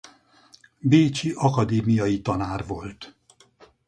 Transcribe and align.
Bécsi 0.79 1.33
akadémiai 1.37 2.21
tanár 2.21 2.65
volt. 2.67 3.15